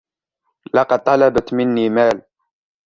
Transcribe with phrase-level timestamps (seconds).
[0.73, 2.21] لقد طَلَبَت مني مال.